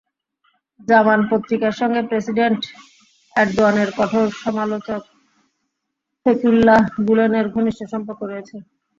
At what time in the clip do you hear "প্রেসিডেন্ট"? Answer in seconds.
2.09-2.61